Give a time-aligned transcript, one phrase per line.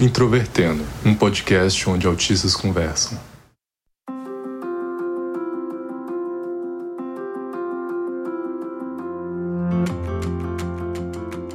[0.00, 3.18] Introvertendo, um podcast onde autistas conversam.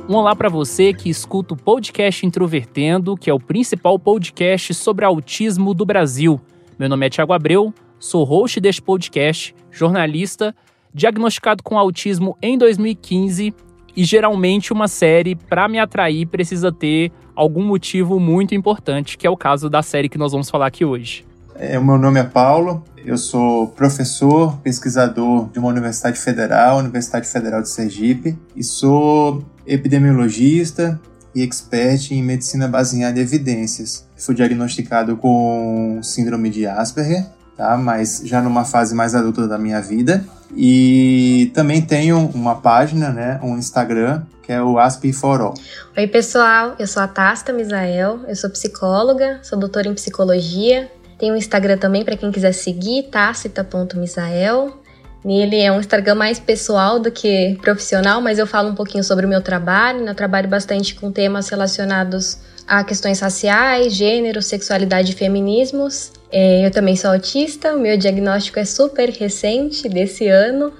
[0.07, 5.04] Um olá para você que escuta o podcast Introvertendo, que é o principal podcast sobre
[5.04, 6.39] autismo do Brasil.
[6.78, 10.56] Meu nome é Tiago Abreu, sou host deste podcast, jornalista,
[10.93, 13.56] diagnosticado com autismo em 2015
[13.98, 19.30] e geralmente uma série para me atrair precisa ter algum motivo muito importante, que é
[19.30, 21.26] o caso da série que nós vamos falar aqui hoje.
[21.57, 27.62] É, meu nome é Paulo, eu sou professor, pesquisador de uma universidade federal, Universidade Federal
[27.62, 31.00] de Sergipe, e sou epidemiologista
[31.34, 34.08] e expert em medicina baseada em evidências.
[34.17, 37.78] Fui diagnosticado com síndrome de Asperger, tá?
[37.78, 40.25] mas já numa fase mais adulta da minha vida.
[40.56, 45.53] E também tenho uma página, né, um Instagram, que é o Asp for All.
[45.97, 50.89] Oi, pessoal, eu sou a Tasta Misael, eu sou psicóloga, sou doutora em psicologia.
[51.17, 54.81] Tenho um Instagram também para quem quiser seguir, tacita.misael.
[55.23, 59.25] Nele é um Instagram mais pessoal do que profissional, mas eu falo um pouquinho sobre
[59.25, 60.06] o meu trabalho.
[60.06, 62.38] Eu trabalho bastante com temas relacionados
[62.68, 66.12] a questões raciais, gênero, sexualidade e feminismos.
[66.32, 70.74] É, eu também sou autista, o meu diagnóstico é super recente, desse ano,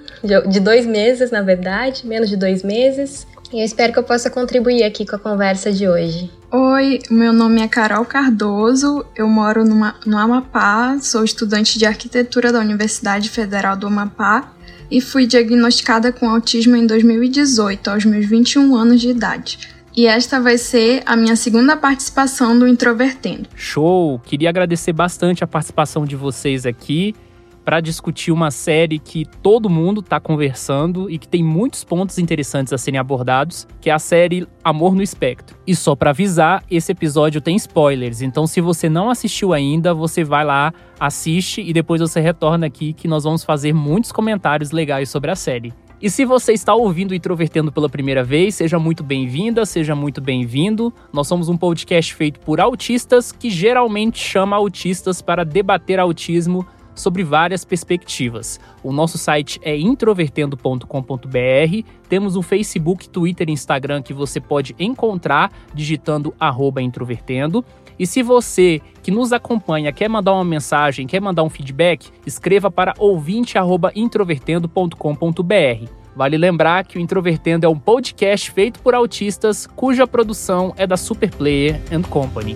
[0.50, 3.28] de dois meses, na verdade, menos de dois meses.
[3.53, 6.31] E eu espero que eu possa contribuir aqui com a conversa de hoje.
[6.52, 12.52] Oi, meu nome é Carol Cardoso, eu moro numa, no Amapá, sou estudante de arquitetura
[12.52, 14.52] da Universidade Federal do Amapá
[14.89, 20.41] e fui diagnosticada com autismo em 2018, aos meus 21 anos de idade e esta
[20.41, 23.47] vai ser a minha segunda participação do Introvertendo.
[23.55, 24.19] Show!
[24.19, 27.15] Queria agradecer bastante a participação de vocês aqui
[27.63, 32.72] para discutir uma série que todo mundo está conversando e que tem muitos pontos interessantes
[32.72, 35.57] a serem abordados, que é a série Amor no Espectro.
[35.66, 40.23] E só para avisar, esse episódio tem spoilers, então se você não assistiu ainda, você
[40.23, 45.09] vai lá, assiste e depois você retorna aqui que nós vamos fazer muitos comentários legais
[45.09, 45.73] sobre a série.
[46.05, 50.21] E se você está ouvindo o Introvertendo pela primeira vez, seja muito bem-vinda, seja muito
[50.21, 50.93] bem-vindo.
[51.11, 56.63] Nós somos um podcast feito por autistas que geralmente chama autistas para debater autismo
[56.94, 58.59] sobre várias perspectivas.
[58.83, 61.89] O nosso site é introvertendo.com.br.
[62.07, 66.35] Temos um Facebook, Twitter e Instagram que você pode encontrar digitando
[66.83, 67.65] introvertendo.
[67.97, 72.69] E se você que nos acompanha quer mandar uma mensagem, quer mandar um feedback, escreva
[72.69, 75.89] para ouvinte@introvertendo.com.br.
[76.16, 80.95] Vale lembrar que o Introvertendo é um podcast feito por autistas cuja produção é da
[80.95, 82.56] Superplayer and Company.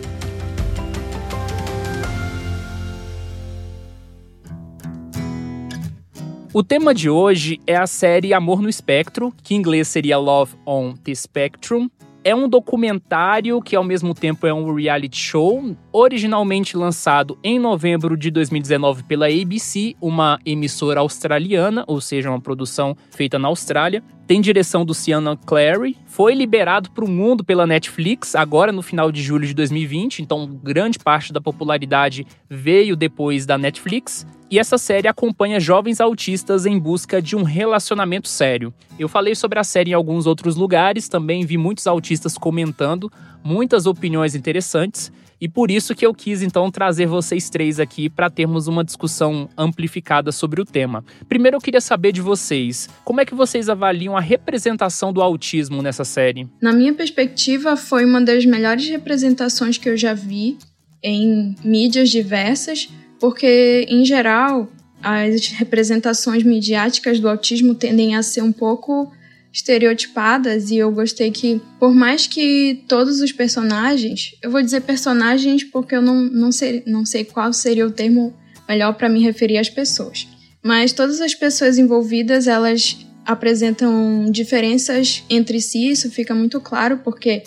[6.52, 10.56] O tema de hoje é a série Amor no Espectro, que em inglês seria Love
[10.66, 11.88] on the Spectrum,
[12.30, 18.16] é um documentário que ao mesmo tempo é um reality show, originalmente lançado em novembro
[18.16, 24.04] de 2019 pela ABC, uma emissora australiana, ou seja, uma produção feita na Austrália.
[24.28, 29.12] Tem direção do Sienna Clary, foi liberado para o mundo pela Netflix agora no final
[29.12, 34.28] de julho de 2020, então grande parte da popularidade veio depois da Netflix.
[34.52, 38.74] E essa série acompanha jovens autistas em busca de um relacionamento sério.
[38.98, 43.12] Eu falei sobre a série em alguns outros lugares, também vi muitos autistas comentando,
[43.44, 48.28] muitas opiniões interessantes, e por isso que eu quis então trazer vocês três aqui para
[48.28, 51.06] termos uma discussão amplificada sobre o tema.
[51.30, 55.84] Primeiro eu queria saber de vocês, como é que vocês avaliam a representação do autismo
[55.84, 56.48] nessa série?
[56.60, 60.58] Na minha perspectiva, foi uma das melhores representações que eu já vi
[61.04, 62.90] em mídias diversas
[63.20, 64.72] porque, em geral,
[65.02, 69.12] as representações midiáticas do autismo tendem a ser um pouco
[69.52, 75.64] estereotipadas e eu gostei que, por mais que todos os personagens, eu vou dizer personagens
[75.64, 78.34] porque eu não, não, sei, não sei qual seria o termo
[78.68, 80.28] melhor para me referir às pessoas,
[80.64, 87.44] mas todas as pessoas envolvidas elas apresentam diferenças entre si, isso fica muito claro porque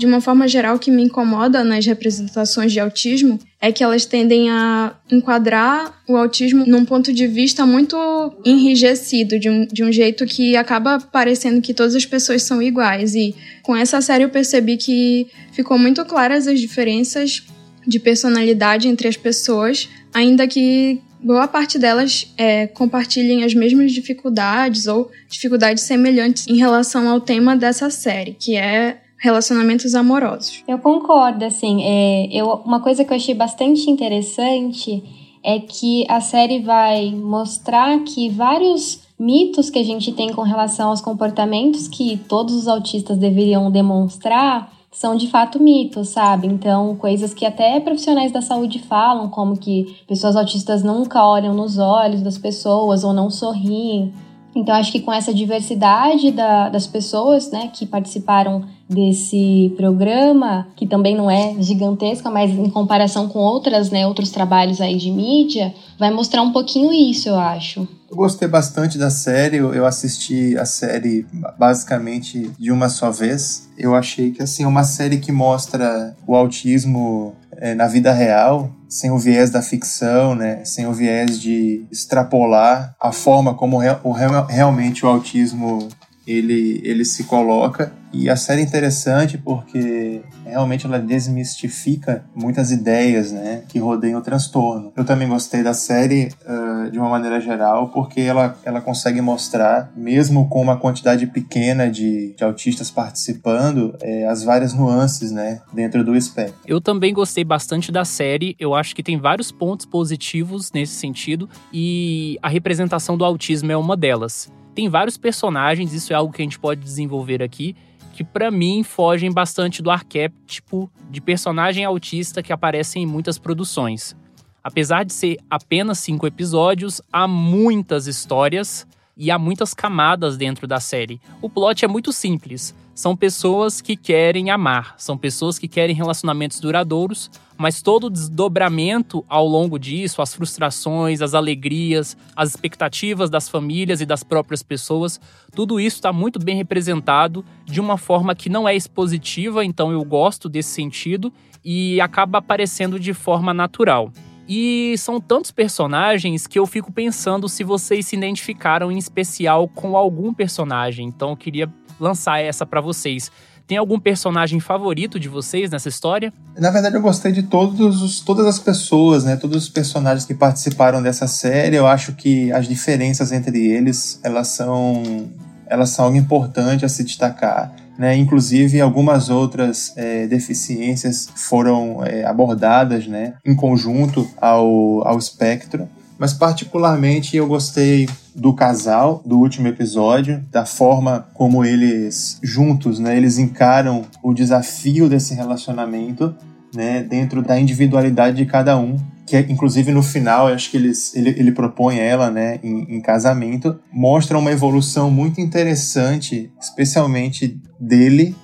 [0.00, 4.06] de uma forma geral, o que me incomoda nas representações de autismo é que elas
[4.06, 7.98] tendem a enquadrar o autismo num ponto de vista muito
[8.42, 13.14] enrijecido, de um, de um jeito que acaba parecendo que todas as pessoas são iguais.
[13.14, 17.42] E com essa série eu percebi que ficou muito claras as diferenças
[17.86, 24.86] de personalidade entre as pessoas, ainda que boa parte delas é, compartilhem as mesmas dificuldades
[24.86, 30.64] ou dificuldades semelhantes em relação ao tema dessa série, que é relacionamentos amorosos.
[30.66, 35.02] Eu concordo, assim, é, eu, uma coisa que eu achei bastante interessante
[35.42, 40.88] é que a série vai mostrar que vários mitos que a gente tem com relação
[40.88, 46.46] aos comportamentos que todos os autistas deveriam demonstrar são de fato mitos, sabe?
[46.46, 51.78] Então, coisas que até profissionais da saúde falam, como que pessoas autistas nunca olham nos
[51.78, 54.12] olhos das pessoas ou não sorriem.
[54.54, 60.86] Então, acho que com essa diversidade da, das pessoas né, que participaram desse programa, que
[60.86, 65.72] também não é gigantesca, mas em comparação com outras, né, outros trabalhos aí de mídia,
[65.98, 67.86] vai mostrar um pouquinho isso, eu acho.
[68.10, 71.24] Eu gostei bastante da série, eu assisti a série
[71.56, 73.68] basicamente de uma só vez.
[73.78, 78.68] Eu achei que assim, é uma série que mostra o autismo é, na vida real,
[78.88, 80.64] sem o viés da ficção, né?
[80.64, 85.88] sem o viés de extrapolar a forma como o, realmente o autismo
[86.26, 87.92] ele, ele se coloca.
[88.12, 94.22] E a série é interessante porque realmente ela desmistifica muitas ideias né, que rodeiam o
[94.22, 94.92] transtorno.
[94.96, 99.92] Eu também gostei da série uh, de uma maneira geral porque ela, ela consegue mostrar,
[99.96, 106.02] mesmo com uma quantidade pequena de, de autistas participando, é, as várias nuances né, dentro
[106.02, 106.56] do espectro.
[106.66, 108.56] Eu também gostei bastante da série.
[108.58, 113.76] Eu acho que tem vários pontos positivos nesse sentido e a representação do autismo é
[113.76, 114.50] uma delas.
[114.80, 117.76] Tem vários personagens, isso é algo que a gente pode desenvolver aqui,
[118.14, 124.16] que para mim fogem bastante do arquétipo de personagem autista que aparece em muitas produções.
[124.64, 130.80] Apesar de ser apenas cinco episódios, há muitas histórias e há muitas camadas dentro da
[130.80, 131.20] série.
[131.42, 132.74] O plot é muito simples.
[133.00, 139.24] São pessoas que querem amar, são pessoas que querem relacionamentos duradouros, mas todo o desdobramento
[139.26, 145.18] ao longo disso, as frustrações, as alegrias, as expectativas das famílias e das próprias pessoas,
[145.56, 150.04] tudo isso está muito bem representado de uma forma que não é expositiva, então eu
[150.04, 151.32] gosto desse sentido
[151.64, 154.12] e acaba aparecendo de forma natural.
[154.46, 159.96] E são tantos personagens que eu fico pensando se vocês se identificaram em especial com
[159.96, 161.06] algum personagem.
[161.06, 163.30] Então eu queria lançar essa para vocês.
[163.70, 166.32] Tem algum personagem favorito de vocês nessa história?
[166.58, 169.36] Na verdade, eu gostei de todos os, todas as pessoas, né?
[169.36, 171.76] Todos os personagens que participaram dessa série.
[171.76, 175.30] Eu acho que as diferenças entre eles, elas são,
[175.68, 177.72] elas são algo importante a se destacar.
[177.96, 178.16] Né?
[178.16, 185.88] Inclusive, algumas outras é, deficiências foram é, abordadas né, em conjunto ao, ao espectro.
[186.20, 188.06] Mas, particularmente, eu gostei
[188.36, 195.08] do casal do último episódio, da forma como eles juntos, né, eles encaram o desafio
[195.08, 196.34] desse relacionamento,
[196.74, 200.76] né, dentro da individualidade de cada um, que é, inclusive no final, eu acho que
[200.76, 207.58] eles, ele, ele propõe ela, né, em, em casamento, mostra uma evolução muito interessante, especialmente
[207.80, 208.36] dele,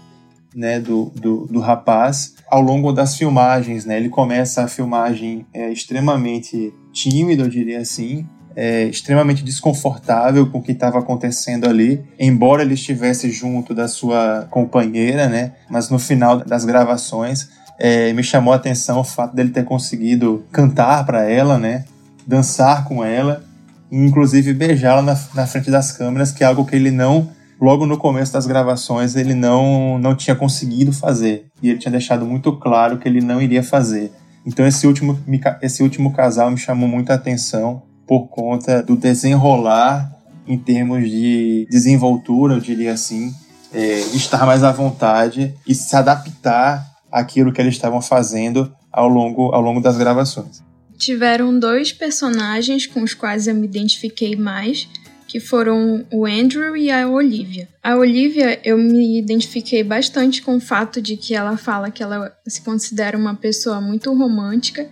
[0.56, 5.70] né, do, do, do rapaz, ao longo das filmagens, né, ele começa a filmagem é,
[5.70, 8.26] extremamente tímido, eu diria assim,
[8.56, 14.48] é, extremamente desconfortável com o que estava acontecendo ali, embora ele estivesse junto da sua
[14.50, 15.52] companheira, né?
[15.68, 20.46] Mas no final das gravações é, me chamou a atenção o fato dele ter conseguido
[20.50, 21.84] cantar para ela, né?
[22.26, 23.44] Dançar com ela
[23.92, 27.28] e inclusive beijá-la na, na frente das câmeras, que é algo que ele não
[27.60, 31.46] logo no começo das gravações ele não, não tinha conseguido fazer.
[31.62, 34.12] E ele tinha deixado muito claro que ele não iria fazer.
[34.44, 35.18] Então esse último,
[35.60, 40.12] esse último casal me chamou muita atenção por conta do desenrolar
[40.46, 43.34] em termos de desenvoltura, eu diria assim,
[43.72, 49.52] é, estar mais à vontade e se adaptar àquilo que eles estavam fazendo ao longo,
[49.52, 50.62] ao longo das gravações.
[50.96, 54.88] Tiveram dois personagens com os quais eu me identifiquei mais,
[55.26, 57.68] que foram o Andrew e a Olivia.
[57.82, 62.32] A Olivia, eu me identifiquei bastante com o fato de que ela fala que ela
[62.46, 64.88] se considera uma pessoa muito romântica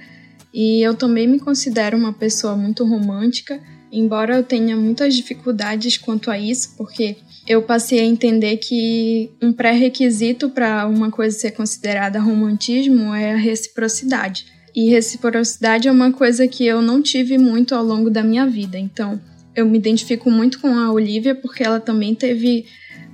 [0.52, 3.60] e eu também me considero uma pessoa muito romântica,
[3.90, 9.52] embora eu tenha muitas dificuldades quanto a isso, porque eu passei a entender que um
[9.52, 14.46] pré-requisito para uma coisa ser considerada romantismo é a reciprocidade.
[14.74, 18.78] E reciprocidade é uma coisa que eu não tive muito ao longo da minha vida.
[18.78, 19.20] Então,
[19.54, 22.66] eu me identifico muito com a Olivia porque ela também teve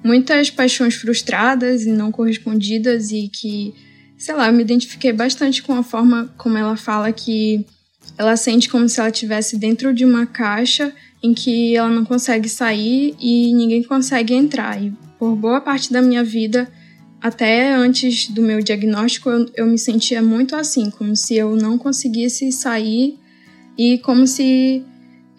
[0.03, 3.75] muitas paixões frustradas e não correspondidas e que
[4.21, 7.65] sei lá, eu me identifiquei bastante com a forma como ela fala que
[8.19, 10.93] ela sente como se ela estivesse dentro de uma caixa
[11.23, 14.83] em que ela não consegue sair e ninguém consegue entrar.
[14.83, 16.71] E por boa parte da minha vida,
[17.21, 21.79] até antes do meu diagnóstico, eu, eu me sentia muito assim, como se eu não
[21.79, 23.19] conseguisse sair
[23.79, 24.85] e como se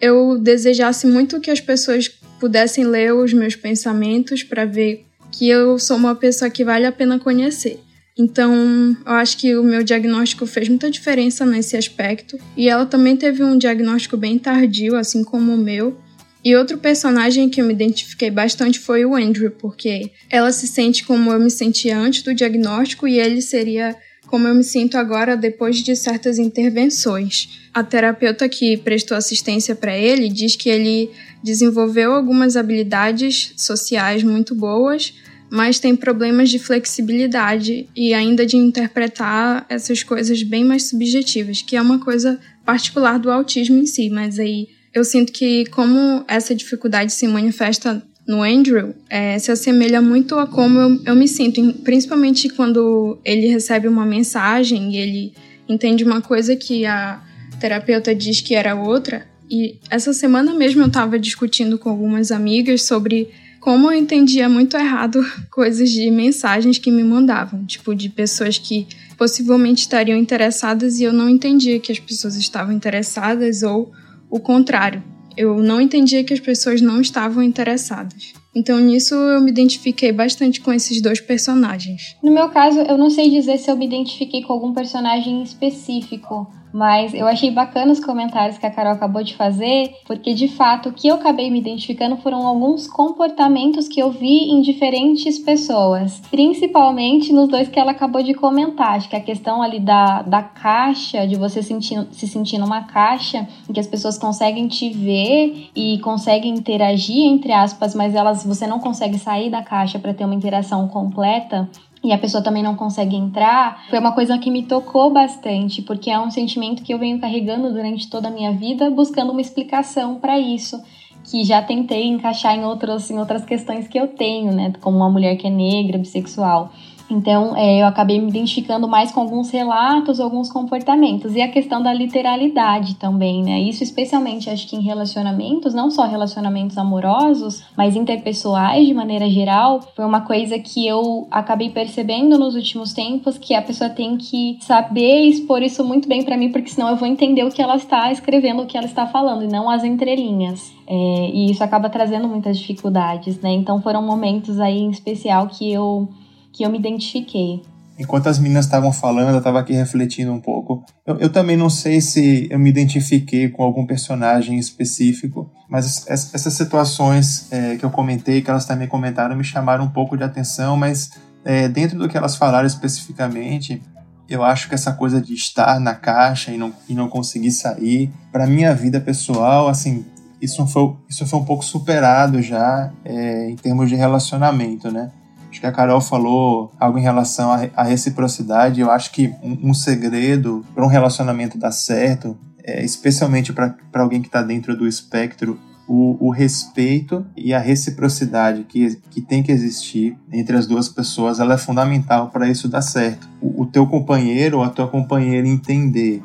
[0.02, 2.08] eu desejasse muito que as pessoas
[2.40, 6.90] pudessem ler os meus pensamentos para ver que eu sou uma pessoa que vale a
[6.90, 7.78] pena conhecer.
[8.18, 12.36] Então, eu acho que o meu diagnóstico fez muita diferença nesse aspecto.
[12.56, 15.96] E ela também teve um diagnóstico bem tardio, assim como o meu.
[16.44, 21.04] E outro personagem que eu me identifiquei bastante foi o Andrew, porque ela se sente
[21.04, 23.96] como eu me sentia antes do diagnóstico e ele seria
[24.32, 27.68] como eu me sinto agora depois de certas intervenções.
[27.74, 31.10] A terapeuta que prestou assistência para ele diz que ele
[31.44, 35.12] desenvolveu algumas habilidades sociais muito boas,
[35.50, 41.76] mas tem problemas de flexibilidade e ainda de interpretar essas coisas bem mais subjetivas, que
[41.76, 46.54] é uma coisa particular do autismo em si, mas aí eu sinto que como essa
[46.54, 51.72] dificuldade se manifesta no Andrew é, se assemelha muito a como eu, eu me sinto,
[51.82, 55.34] principalmente quando ele recebe uma mensagem e ele
[55.68, 57.20] entende uma coisa que a
[57.60, 59.26] terapeuta diz que era outra.
[59.50, 63.28] E essa semana mesmo eu estava discutindo com algumas amigas sobre
[63.60, 68.86] como eu entendia muito errado coisas de mensagens que me mandavam, tipo de pessoas que
[69.16, 73.92] possivelmente estariam interessadas e eu não entendia que as pessoas estavam interessadas ou
[74.30, 75.02] o contrário
[75.36, 78.32] eu não entendia que as pessoas não estavam interessadas.
[78.54, 82.16] Então nisso eu me identifiquei bastante com esses dois personagens.
[82.22, 86.46] No meu caso, eu não sei dizer se eu me identifiquei com algum personagem específico,
[86.72, 90.88] mas eu achei bacana os comentários que a Carol acabou de fazer, porque de fato
[90.88, 96.20] o que eu acabei me identificando foram alguns comportamentos que eu vi em diferentes pessoas,
[96.30, 98.96] principalmente nos dois que ela acabou de comentar.
[98.96, 103.46] Acho que a questão ali da, da caixa, de você sentir, se sentir numa caixa
[103.68, 108.66] em que as pessoas conseguem te ver e conseguem interagir, entre aspas, mas elas você
[108.66, 111.68] não consegue sair da caixa para ter uma interação completa
[112.02, 116.10] e a pessoa também não consegue entrar, foi uma coisa que me tocou bastante, porque
[116.10, 120.16] é um sentimento que eu venho carregando durante toda a minha vida, buscando uma explicação
[120.16, 120.82] para isso,
[121.24, 125.10] que já tentei encaixar em outras, em outras questões que eu tenho, né, como uma
[125.10, 126.72] mulher que é negra, bissexual.
[127.12, 131.36] Então, é, eu acabei me identificando mais com alguns relatos, alguns comportamentos.
[131.36, 133.60] E a questão da literalidade também, né?
[133.60, 139.80] Isso, especialmente, acho que em relacionamentos, não só relacionamentos amorosos, mas interpessoais de maneira geral,
[139.94, 144.56] foi uma coisa que eu acabei percebendo nos últimos tempos que a pessoa tem que
[144.60, 147.76] saber expor isso muito bem para mim, porque senão eu vou entender o que ela
[147.76, 150.72] está escrevendo, o que ela está falando, e não as entrelinhas.
[150.86, 153.52] É, e isso acaba trazendo muitas dificuldades, né?
[153.52, 156.08] Então, foram momentos aí em especial que eu
[156.52, 157.62] que eu me identifiquei.
[157.98, 160.84] Enquanto as meninas estavam falando, eu estava aqui refletindo um pouco.
[161.06, 166.54] Eu, eu, também não sei se eu me identifiquei com algum personagem específico, mas essas
[166.54, 170.76] situações é, que eu comentei, que elas também comentaram, me chamaram um pouco de atenção,
[170.76, 171.10] mas
[171.44, 173.82] é, dentro do que elas falaram especificamente,
[174.28, 178.10] eu acho que essa coisa de estar na caixa e não, e não conseguir sair,
[178.32, 180.04] para minha vida pessoal, assim,
[180.40, 185.10] isso foi, isso foi um pouco superado já é, em termos de relacionamento, né?
[185.52, 188.80] Acho que a Carol falou algo em relação à reciprocidade.
[188.80, 194.28] Eu acho que um, segredo para um relacionamento dar certo, é, especialmente para alguém que
[194.28, 200.16] está dentro do espectro, o, o, respeito e a reciprocidade que, que tem que existir
[200.32, 203.28] entre as duas pessoas, ela é fundamental para isso dar certo.
[203.38, 206.22] O, o, teu companheiro ou a tua companheira entender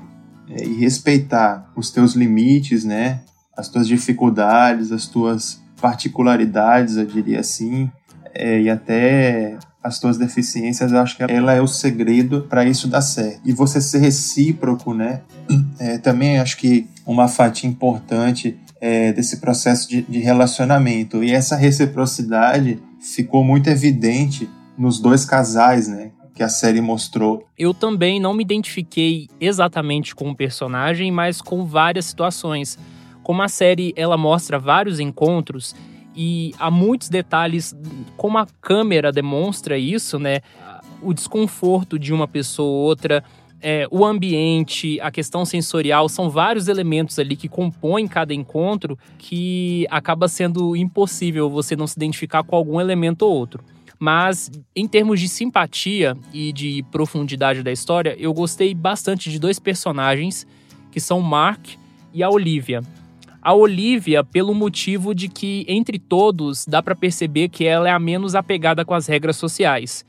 [0.50, 3.19] é, e respeitar os teus limites, né?
[3.57, 7.91] As tuas dificuldades, as tuas particularidades, eu diria assim,
[8.34, 12.88] é, e até as tuas deficiências, eu acho que ela é o segredo para isso
[12.88, 13.39] dar certo.
[13.46, 15.22] E você ser recíproco, né?
[15.79, 21.24] É, também acho que uma fatia importante é, desse processo de, de relacionamento.
[21.24, 26.10] E essa reciprocidade ficou muito evidente nos dois casais, né?
[26.38, 27.48] que a série mostrou.
[27.57, 32.77] Eu também não me identifiquei exatamente com o personagem, mas com várias situações.
[33.24, 35.75] Como a série ela mostra vários encontros,
[36.17, 37.77] e há muitos detalhes
[38.17, 40.39] como a câmera demonstra isso, né?
[41.00, 43.24] O desconforto de uma pessoa ou outra,
[43.62, 49.86] é, o ambiente, a questão sensorial, são vários elementos ali que compõem cada encontro que
[49.91, 53.63] acaba sendo impossível você não se identificar com algum elemento ou outro.
[54.00, 59.59] Mas em termos de simpatia e de profundidade da história, eu gostei bastante de dois
[59.59, 60.47] personagens
[60.91, 61.67] que são Mark
[62.12, 62.81] e a Olivia
[63.48, 67.98] a Olivia pelo motivo de que, entre todos, dá para perceber que ela é a
[67.98, 70.04] menos apegada com as regras sociais.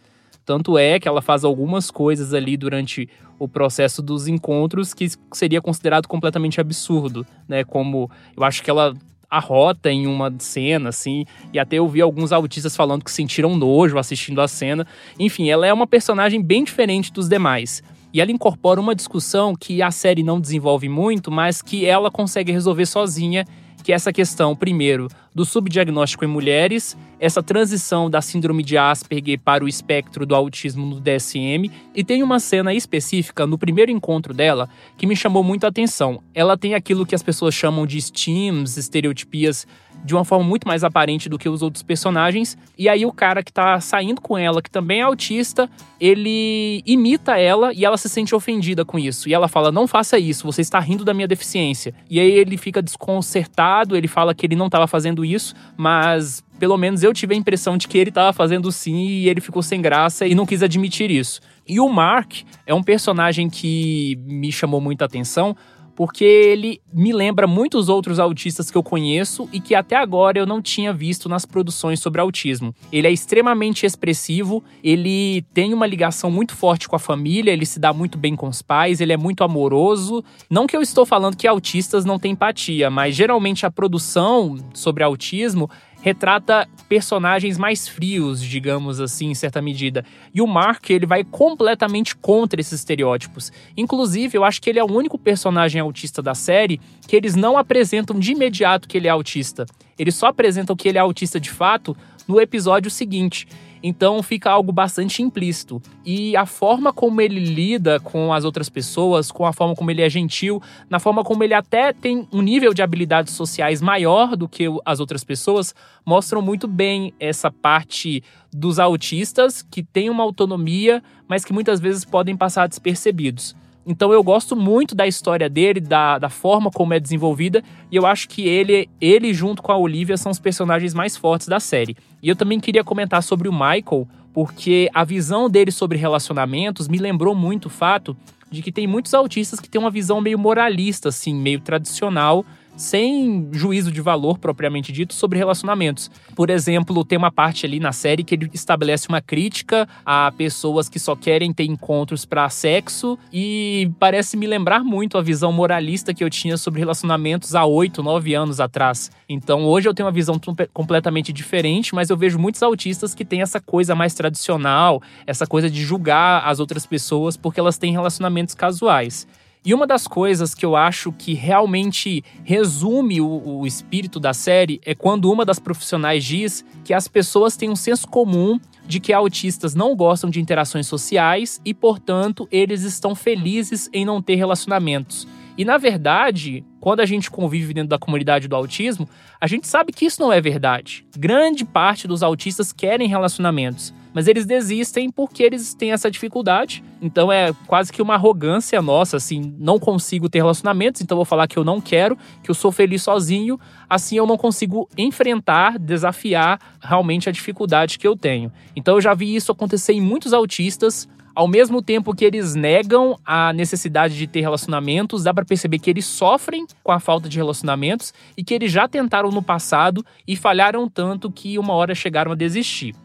[0.45, 5.63] Tanto é que ela faz algumas coisas ali durante o processo dos encontros que seria
[5.63, 7.63] considerado completamente absurdo, né?
[7.63, 8.93] Como eu acho que ela
[9.31, 13.99] arrota em uma cena, assim, e até eu vi alguns autistas falando que sentiram nojo
[13.99, 14.85] assistindo a cena.
[15.17, 17.85] Enfim, ela é uma personagem bem diferente dos demais.
[18.13, 22.51] E ela incorpora uma discussão que a série não desenvolve muito, mas que ela consegue
[22.51, 23.45] resolver sozinha,
[23.85, 29.39] que é essa questão, primeiro, do subdiagnóstico em mulheres, essa transição da síndrome de Asperger
[29.41, 34.35] para o espectro do autismo no DSM, e tem uma cena específica no primeiro encontro
[34.35, 36.23] dela que me chamou muito a atenção.
[36.35, 39.67] Ela tem aquilo que as pessoas chamam de steams, estereotipias
[40.05, 42.57] de uma forma muito mais aparente do que os outros personagens.
[42.77, 45.69] E aí o cara que tá saindo com ela, que também é autista,
[46.01, 49.29] ele imita ela e ela se sente ofendida com isso.
[49.29, 51.95] E ela fala: "Não faça isso, você está rindo da minha deficiência".
[52.09, 56.77] E aí ele fica desconcertado, ele fala que ele não estava fazendo isso, mas pelo
[56.77, 59.81] menos eu tive a impressão de que ele estava fazendo sim e ele ficou sem
[59.81, 61.41] graça e não quis admitir isso.
[61.67, 62.33] E o Mark
[62.67, 65.57] é um personagem que me chamou muita atenção
[65.99, 70.47] porque ele me lembra muitos outros autistas que eu conheço e que até agora eu
[70.47, 72.73] não tinha visto nas produções sobre autismo.
[72.93, 77.81] Ele é extremamente expressivo, ele tem uma ligação muito forte com a família, ele se
[77.81, 80.25] dá muito bem com os pais, ele é muito amoroso.
[80.49, 85.03] Não que eu estou falando que autistas não têm empatia, mas geralmente a produção sobre
[85.03, 85.69] autismo
[86.01, 90.05] retrata personagens mais frios, digamos assim, em certa medida.
[90.35, 93.53] E o Mark, ele vai completamente contra esses estereótipos.
[93.77, 97.59] Inclusive, eu acho que ele é o único personagem autista da série que eles não
[97.59, 99.67] apresentam de imediato que ele é autista.
[99.99, 103.47] Eles só apresentam que ele é autista de fato no episódio seguinte.
[103.83, 105.81] Então fica algo bastante implícito.
[106.05, 110.03] E a forma como ele lida com as outras pessoas, com a forma como ele
[110.03, 114.49] é gentil, na forma como ele até tem um nível de habilidades sociais maior do
[114.49, 121.03] que as outras pessoas, mostram muito bem essa parte dos autistas que têm uma autonomia,
[121.29, 123.55] mas que muitas vezes podem passar despercebidos.
[123.87, 128.05] Então eu gosto muito da história dele, da, da forma como é desenvolvida, e eu
[128.05, 131.97] acho que ele, ele junto com a Olivia são os personagens mais fortes da série.
[132.23, 136.99] E eu também queria comentar sobre o Michael, porque a visão dele sobre relacionamentos me
[136.99, 138.17] lembrou muito o fato
[138.51, 142.45] de que tem muitos autistas que têm uma visão meio moralista, assim, meio tradicional
[142.79, 146.11] sem juízo de valor propriamente dito sobre relacionamentos.
[146.35, 150.89] Por exemplo, tem uma parte ali na série que ele estabelece uma crítica a pessoas
[150.89, 156.15] que só querem ter encontros para sexo e parece me lembrar muito a visão moralista
[156.15, 159.11] que eu tinha sobre relacionamentos há oito, nove anos atrás.
[159.29, 160.41] Então hoje eu tenho uma visão
[160.73, 165.69] completamente diferente, mas eu vejo muitos autistas que têm essa coisa mais tradicional, essa coisa
[165.69, 169.27] de julgar as outras pessoas porque elas têm relacionamentos casuais.
[169.65, 173.27] E uma das coisas que eu acho que realmente resume o,
[173.61, 177.77] o, espírito da série é quando uma das profissionais diz que as pessoas têm um
[177.77, 183.91] senso comum de que autistas não gostam de interações sociais e, portanto, eles estão felizes
[183.93, 185.27] em não ter relacionamentos.
[185.59, 189.09] E na verdade, quando a gente convive dentro da comunidade do autismo,
[189.41, 191.05] a gente sabe que isso não é verdade.
[191.19, 196.83] Grande parte dos autistas querem relacionamentos mas eles desistem porque eles têm essa dificuldade.
[197.01, 201.47] Então é quase que uma arrogância nossa, assim, não consigo ter relacionamentos, então vou falar
[201.47, 206.59] que eu não quero, que eu sou feliz sozinho, assim eu não consigo enfrentar, desafiar
[206.81, 208.51] realmente a dificuldade que eu tenho.
[208.75, 213.17] Então eu já vi isso acontecer em muitos autistas, ao mesmo tempo que eles negam
[213.25, 217.37] a necessidade de ter relacionamentos, dá para perceber que eles sofrem com a falta de
[217.37, 222.33] relacionamentos e que eles já tentaram no passado e falharam tanto que uma hora chegaram
[222.33, 222.97] a desistir.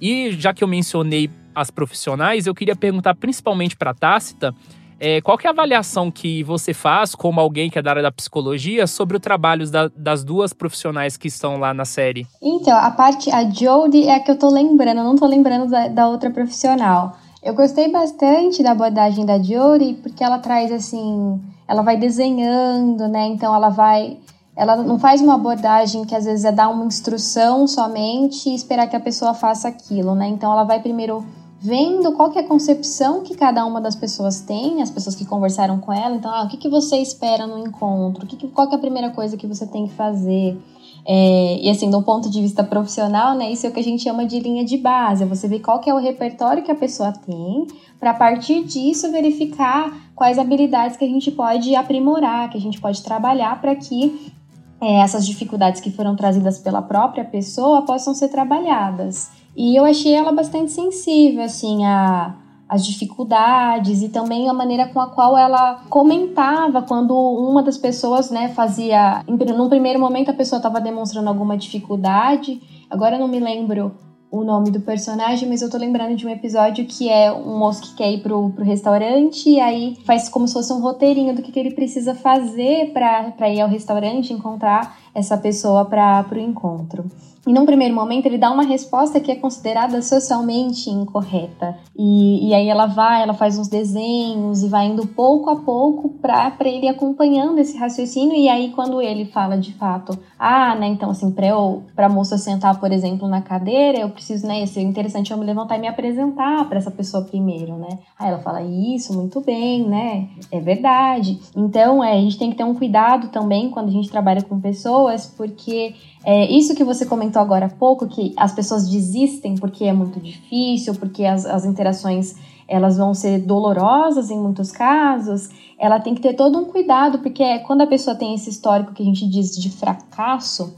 [0.00, 4.54] E já que eu mencionei as profissionais, eu queria perguntar principalmente para Tácita,
[5.02, 8.12] é, qual é a avaliação que você faz, como alguém que é da área da
[8.12, 12.26] psicologia, sobre o trabalho da, das duas profissionais que estão lá na série?
[12.42, 15.70] Então, a parte, a Jodie é a que eu tô lembrando, eu não tô lembrando
[15.70, 17.16] da, da outra profissional.
[17.42, 23.26] Eu gostei bastante da abordagem da Jodie, porque ela traz, assim, ela vai desenhando, né,
[23.28, 24.18] então ela vai
[24.60, 28.86] ela não faz uma abordagem que às vezes é dar uma instrução somente e esperar
[28.88, 30.28] que a pessoa faça aquilo, né?
[30.28, 31.24] Então ela vai primeiro
[31.58, 35.24] vendo qual que é a concepção que cada uma das pessoas tem, as pessoas que
[35.24, 36.14] conversaram com ela.
[36.14, 38.24] Então, ah, o que, que você espera no encontro?
[38.24, 40.60] O que, que qual que é a primeira coisa que você tem que fazer?
[41.06, 44.02] É, e assim, do ponto de vista profissional, né, isso é o que a gente
[44.02, 45.22] chama de linha de base.
[45.22, 47.66] É você vê qual que é o repertório que a pessoa tem,
[47.98, 52.78] para a partir disso verificar quais habilidades que a gente pode aprimorar, que a gente
[52.78, 54.38] pode trabalhar para que
[54.80, 59.30] é, essas dificuldades que foram trazidas pela própria pessoa possam ser trabalhadas.
[59.56, 62.34] E eu achei ela bastante sensível, assim, a
[62.70, 68.30] as dificuldades e também a maneira com a qual ela comentava quando uma das pessoas,
[68.30, 72.62] né, fazia, num primeiro momento a pessoa estava demonstrando alguma dificuldade.
[72.88, 73.92] Agora eu não me lembro
[74.30, 77.82] o nome do personagem, mas eu tô lembrando de um episódio que é um moço
[77.82, 81.42] que quer ir pro, pro restaurante e aí faz como se fosse um roteirinho do
[81.42, 87.04] que, que ele precisa fazer para ir ao restaurante encontrar essa pessoa para pro encontro.
[87.46, 91.74] E num primeiro momento ele dá uma resposta que é considerada socialmente incorreta.
[91.96, 96.10] E, e aí ela vai, ela faz uns desenhos e vai indo pouco a pouco
[96.10, 98.36] para ele acompanhando esse raciocínio.
[98.36, 102.78] E aí quando ele fala de fato, ah, né, então assim, eu, pra moça sentar,
[102.78, 106.68] por exemplo, na cadeira, eu preciso, né, ser interessante eu me levantar e me apresentar
[106.68, 107.98] para essa pessoa primeiro, né?
[108.18, 110.28] Aí ela fala, isso, muito bem, né?
[110.52, 111.40] É verdade.
[111.56, 114.60] Então, é, a gente tem que ter um cuidado também quando a gente trabalha com
[114.60, 115.94] pessoas pessoas, porque
[116.24, 120.20] é, isso que você comentou agora há pouco, que as pessoas desistem porque é muito
[120.20, 122.34] difícil, porque as, as interações
[122.68, 127.58] elas vão ser dolorosas em muitos casos, ela tem que ter todo um cuidado, porque
[127.60, 130.76] quando a pessoa tem esse histórico que a gente diz de fracasso,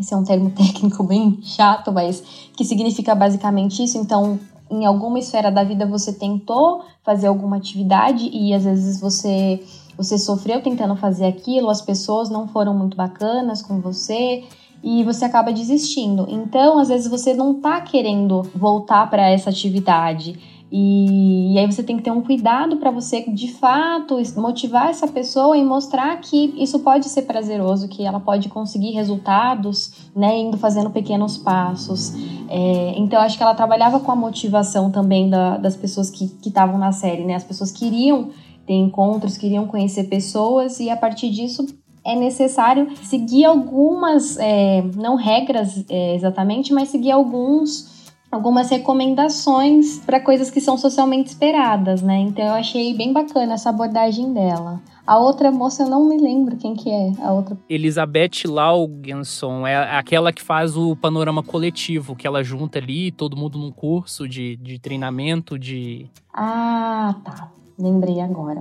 [0.00, 2.20] esse é um termo técnico bem chato, mas
[2.56, 3.98] que significa basicamente isso.
[3.98, 4.38] Então,
[4.70, 9.62] em alguma esfera da vida você tentou fazer alguma atividade e às vezes você
[9.98, 14.44] você sofreu tentando fazer aquilo, as pessoas não foram muito bacanas com você
[14.82, 16.24] e você acaba desistindo.
[16.28, 20.38] Então, às vezes você não tá querendo voltar para essa atividade.
[20.70, 25.08] E, e, aí você tem que ter um cuidado para você, de fato, motivar essa
[25.08, 30.58] pessoa e mostrar que isso pode ser prazeroso, que ela pode conseguir resultados, né, indo
[30.58, 32.12] fazendo pequenos passos.
[32.50, 36.76] É, então, acho que ela trabalhava com a motivação também da, das pessoas que estavam
[36.76, 37.34] na série, né?
[37.34, 38.28] As pessoas queriam
[38.68, 41.66] ter encontros, queriam conhecer pessoas e a partir disso
[42.04, 47.96] é necessário seguir algumas, é, não regras é, exatamente, mas seguir alguns
[48.30, 52.18] algumas recomendações para coisas que são socialmente esperadas, né?
[52.18, 54.82] Então eu achei bem bacana essa abordagem dela.
[55.06, 57.56] A outra moça eu não me lembro quem que é, a outra.
[57.70, 63.58] Elizabeth Laugenson é aquela que faz o panorama coletivo, que ela junta ali todo mundo
[63.58, 66.10] num curso de, de treinamento de...
[66.34, 67.57] Ah, tá.
[67.78, 68.60] Lembrei agora.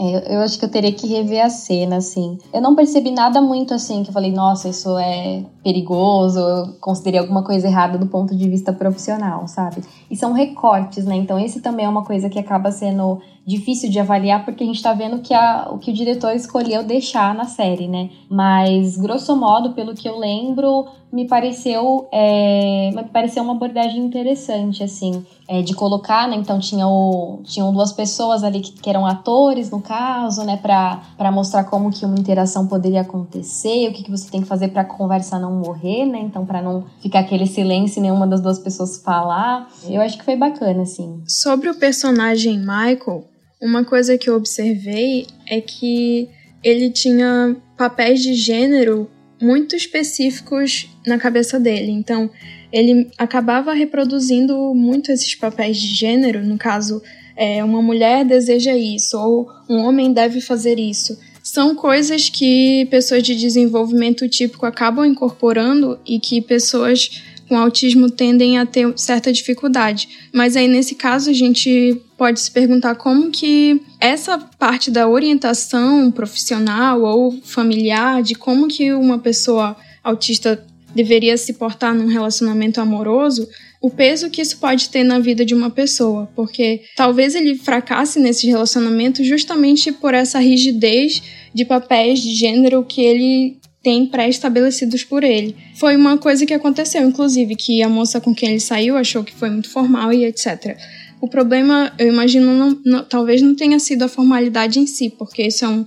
[0.00, 2.38] É, eu acho que eu teria que rever a cena, assim.
[2.54, 7.18] Eu não percebi nada muito assim, que eu falei, nossa, isso é perigoso, eu considerei
[7.18, 9.82] alguma coisa errada do ponto de vista profissional, sabe?
[10.08, 11.16] E são recortes, né?
[11.16, 14.82] Então, esse também é uma coisa que acaba sendo difícil de avaliar porque a gente
[14.82, 18.10] tá vendo que a, o que o diretor escolheu deixar na série, né?
[18.28, 24.82] Mas, grosso modo, pelo que eu lembro, me pareceu, é, me pareceu uma abordagem interessante,
[24.82, 26.36] assim, é, de colocar, né?
[26.36, 30.58] Então tinha o, tinham duas pessoas ali que, que eram atores, no caso, né?
[30.58, 34.68] Para mostrar como que uma interação poderia acontecer, o que, que você tem que fazer
[34.68, 36.20] para a conversa não morrer, né?
[36.20, 39.70] Então, para não ficar aquele silêncio e nenhuma das duas pessoas falar.
[39.88, 41.22] Eu acho que foi bacana, assim.
[41.26, 43.24] Sobre o personagem Michael,
[43.60, 46.28] uma coisa que eu observei é que
[46.62, 51.92] ele tinha papéis de gênero muito específicos na cabeça dele.
[51.92, 52.30] Então,
[52.72, 57.02] ele acabava reproduzindo muito esses papéis de gênero, no caso,
[57.36, 61.16] é, uma mulher deseja isso, ou um homem deve fazer isso.
[61.42, 68.58] São coisas que pessoas de desenvolvimento típico acabam incorporando e que pessoas com autismo tendem
[68.58, 70.08] a ter certa dificuldade.
[70.34, 76.10] Mas aí, nesse caso, a gente pode se perguntar como que essa parte da orientação
[76.10, 80.62] profissional ou familiar, de como que uma pessoa autista
[80.94, 83.48] deveria se portar num relacionamento amoroso,
[83.80, 88.18] o peso que isso pode ter na vida de uma pessoa, porque talvez ele fracasse
[88.18, 91.22] nesse relacionamento justamente por essa rigidez
[91.54, 95.54] de papéis de gênero que ele tem pré-estabelecidos por ele.
[95.76, 99.32] Foi uma coisa que aconteceu, inclusive, que a moça com quem ele saiu achou que
[99.32, 100.76] foi muito formal e etc.
[101.20, 105.46] O problema, eu imagino, não, não, talvez não tenha sido a formalidade em si, porque
[105.46, 105.86] isso é um,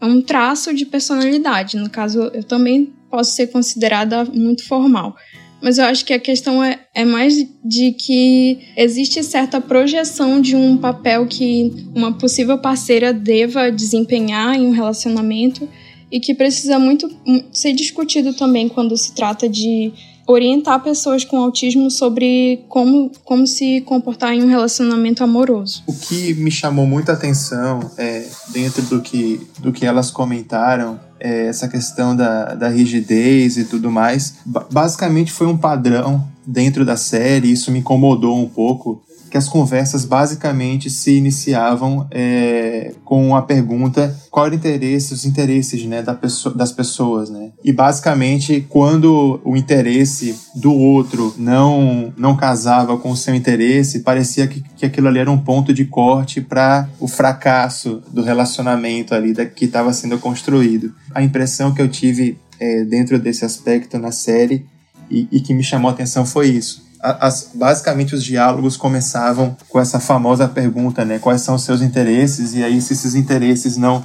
[0.00, 1.76] é um traço de personalidade.
[1.76, 5.14] No caso, eu também posso ser considerada muito formal.
[5.62, 10.56] Mas eu acho que a questão é, é mais de que existe certa projeção de
[10.56, 15.68] um papel que uma possível parceira deva desempenhar em um relacionamento
[16.10, 17.08] e que precisa muito
[17.52, 19.92] ser discutido também quando se trata de
[20.26, 25.82] orientar pessoas com autismo sobre como, como se comportar em um relacionamento amoroso.
[25.86, 31.46] O que me chamou muita atenção é, dentro do que, do que elas comentaram, é
[31.46, 34.34] essa questão da, da rigidez e tudo mais,
[34.70, 39.00] basicamente foi um padrão dentro da série, isso me incomodou um pouco,
[39.32, 45.24] que as conversas basicamente se iniciavam é, com a pergunta qual era o interesse, os
[45.24, 47.30] interesses né, da pessoa, das pessoas.
[47.30, 47.50] Né?
[47.64, 54.46] E basicamente, quando o interesse do outro não, não casava com o seu interesse, parecia
[54.46, 59.32] que, que aquilo ali era um ponto de corte para o fracasso do relacionamento ali
[59.32, 60.92] da, que estava sendo construído.
[61.14, 64.66] A impressão que eu tive é, dentro desse aspecto na série
[65.10, 69.80] e, e que me chamou a atenção foi isso as, basicamente os diálogos começavam com
[69.80, 71.18] essa famosa pergunta, né?
[71.18, 72.54] Quais são os seus interesses?
[72.54, 74.04] E aí, se esses interesses não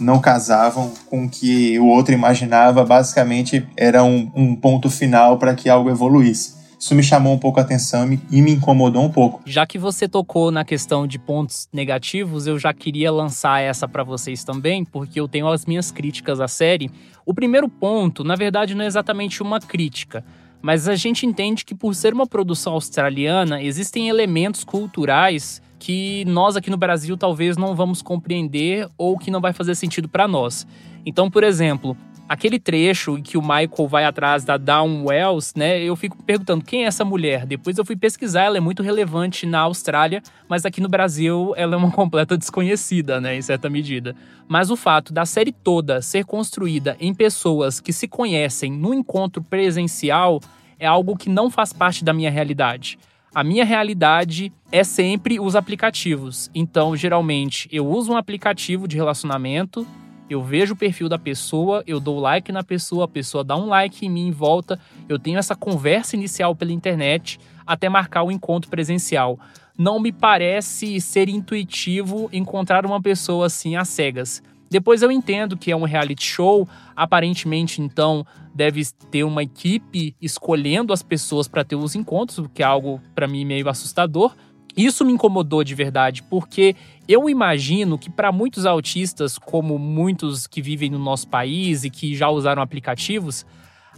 [0.00, 5.54] não casavam com o que o outro imaginava, basicamente era um, um ponto final para
[5.54, 6.60] que algo evoluísse.
[6.76, 9.40] Isso me chamou um pouco a atenção e me incomodou um pouco.
[9.46, 14.02] Já que você tocou na questão de pontos negativos, eu já queria lançar essa para
[14.02, 16.90] vocês também, porque eu tenho as minhas críticas à série.
[17.24, 20.24] O primeiro ponto, na verdade, não é exatamente uma crítica
[20.62, 26.56] mas a gente entende que por ser uma produção australiana, existem elementos culturais que nós
[26.56, 30.64] aqui no Brasil talvez não vamos compreender ou que não vai fazer sentido para nós.
[31.04, 31.96] Então, por exemplo,
[32.32, 35.82] aquele trecho em que o Michael vai atrás da Dawn Wells, né?
[35.82, 37.44] Eu fico perguntando quem é essa mulher.
[37.44, 41.74] Depois eu fui pesquisar, ela é muito relevante na Austrália, mas aqui no Brasil ela
[41.74, 43.36] é uma completa desconhecida, né?
[43.36, 44.16] Em certa medida.
[44.48, 49.42] Mas o fato da série toda ser construída em pessoas que se conhecem no encontro
[49.42, 50.40] presencial
[50.78, 52.98] é algo que não faz parte da minha realidade.
[53.34, 56.50] A minha realidade é sempre os aplicativos.
[56.54, 59.86] Então, geralmente, eu uso um aplicativo de relacionamento
[60.32, 63.66] eu vejo o perfil da pessoa, eu dou like na pessoa, a pessoa dá um
[63.66, 68.32] like em mim em volta, eu tenho essa conversa inicial pela internet até marcar o
[68.32, 69.38] encontro presencial.
[69.78, 74.42] Não me parece ser intuitivo encontrar uma pessoa assim às cegas.
[74.70, 76.66] Depois eu entendo que é um reality show,
[76.96, 82.62] aparentemente então deve ter uma equipe escolhendo as pessoas para ter os encontros, o que
[82.62, 84.34] é algo para mim meio assustador.
[84.76, 86.74] Isso me incomodou de verdade, porque
[87.06, 92.14] eu imagino que para muitos autistas, como muitos que vivem no nosso país e que
[92.14, 93.44] já usaram aplicativos,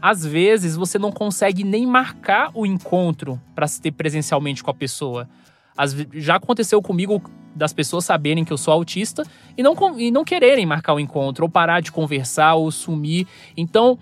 [0.00, 4.74] às vezes você não consegue nem marcar o encontro para se ter presencialmente com a
[4.74, 5.28] pessoa.
[6.12, 7.22] já aconteceu comigo
[7.54, 9.22] das pessoas saberem que eu sou autista
[9.56, 13.26] e não, e não quererem marcar o encontro, ou parar de conversar, ou sumir.
[13.56, 13.96] Então,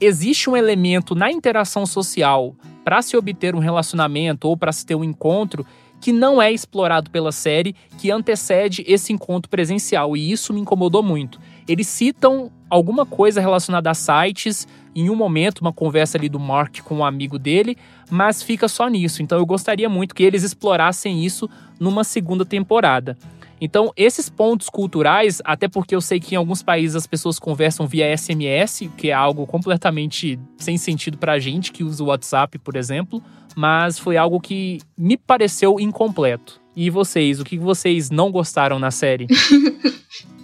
[0.00, 4.94] existe um elemento na interação social para se obter um relacionamento ou para se ter
[4.94, 5.64] um encontro
[6.00, 11.02] que não é explorado pela série, que antecede esse encontro presencial, e isso me incomodou
[11.02, 11.40] muito.
[11.66, 16.80] Eles citam alguma coisa relacionada a sites, em um momento, uma conversa ali do Mark
[16.80, 17.76] com um amigo dele,
[18.10, 19.22] mas fica só nisso.
[19.22, 23.16] Então eu gostaria muito que eles explorassem isso numa segunda temporada.
[23.60, 27.86] Então, esses pontos culturais, até porque eu sei que em alguns países as pessoas conversam
[27.86, 32.76] via SMS, que é algo completamente sem sentido pra gente que usa o WhatsApp, por
[32.76, 33.22] exemplo,
[33.56, 36.60] mas foi algo que me pareceu incompleto.
[36.74, 39.26] E vocês, o que vocês não gostaram na série?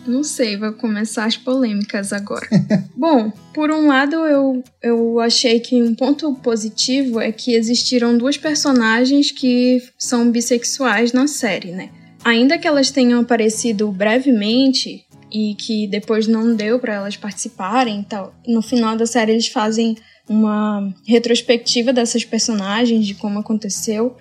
[0.04, 2.44] Não sei, vai começar as polêmicas agora.
[2.96, 8.36] Bom, por um lado, eu, eu achei que um ponto positivo é que existiram duas
[8.36, 11.90] personagens que são bissexuais na série, né?
[12.24, 18.34] Ainda que elas tenham aparecido brevemente e que depois não deu para elas participarem tal,
[18.46, 19.96] no final da série eles fazem
[20.28, 24.16] uma retrospectiva dessas personagens, de como aconteceu.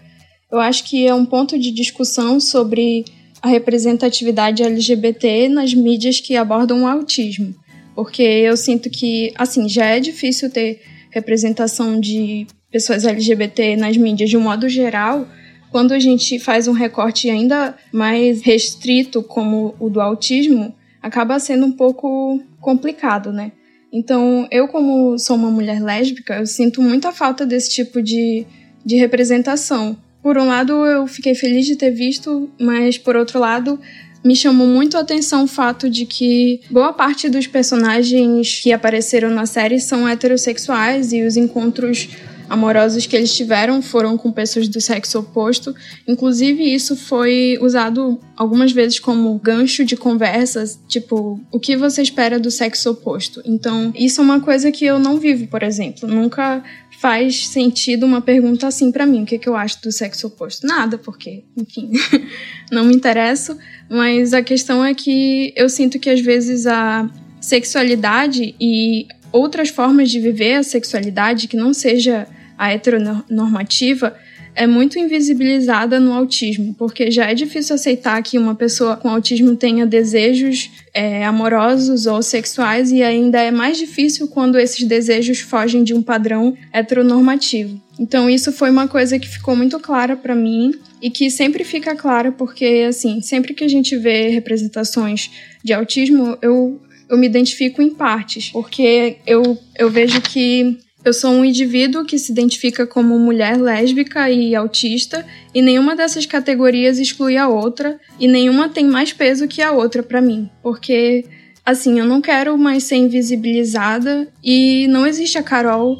[0.51, 3.05] Eu acho que é um ponto de discussão sobre
[3.41, 7.55] a representatividade LGBT nas mídias que abordam o autismo.
[7.95, 14.29] Porque eu sinto que, assim, já é difícil ter representação de pessoas LGBT nas mídias
[14.29, 15.27] de um modo geral,
[15.71, 21.65] quando a gente faz um recorte ainda mais restrito, como o do autismo, acaba sendo
[21.65, 23.53] um pouco complicado, né?
[23.91, 28.45] Então, eu, como sou uma mulher lésbica, eu sinto muita falta desse tipo de,
[28.85, 29.97] de representação.
[30.21, 33.79] Por um lado, eu fiquei feliz de ter visto, mas por outro lado,
[34.23, 39.29] me chamou muito a atenção o fato de que boa parte dos personagens que apareceram
[39.29, 42.09] na série são heterossexuais e os encontros
[42.51, 45.73] amorosos que eles tiveram foram com pessoas do sexo oposto.
[46.05, 52.37] Inclusive, isso foi usado algumas vezes como gancho de conversas, tipo, o que você espera
[52.37, 53.41] do sexo oposto?
[53.45, 56.09] Então, isso é uma coisa que eu não vivo, por exemplo.
[56.09, 56.61] Nunca
[56.99, 60.67] faz sentido uma pergunta assim para mim, o que, que eu acho do sexo oposto?
[60.67, 61.89] Nada, porque, enfim,
[62.69, 63.57] não me interesso,
[63.89, 67.09] mas a questão é que eu sinto que às vezes a
[67.39, 72.27] sexualidade e outras formas de viver a sexualidade que não seja
[72.61, 74.15] a heteronormativa
[74.53, 79.55] é muito invisibilizada no autismo, porque já é difícil aceitar que uma pessoa com autismo
[79.55, 85.83] tenha desejos é, amorosos ou sexuais, e ainda é mais difícil quando esses desejos fogem
[85.83, 87.81] de um padrão heteronormativo.
[87.99, 91.95] Então, isso foi uma coisa que ficou muito clara para mim e que sempre fica
[91.95, 95.31] clara porque, assim, sempre que a gente vê representações
[95.63, 101.31] de autismo, eu, eu me identifico em partes, porque eu, eu vejo que eu sou
[101.31, 107.37] um indivíduo que se identifica como mulher lésbica e autista, e nenhuma dessas categorias exclui
[107.37, 111.25] a outra, e nenhuma tem mais peso que a outra para mim, porque
[111.65, 115.97] assim, eu não quero mais ser invisibilizada e não existe a Carol